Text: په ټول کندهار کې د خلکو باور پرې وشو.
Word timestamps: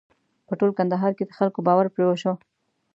په 0.47 0.53
ټول 0.59 0.71
کندهار 0.79 1.11
کې 1.17 1.23
د 1.25 1.31
خلکو 1.37 1.59
باور 1.67 1.85
پرې 1.93 2.03
وشو. 2.07 2.33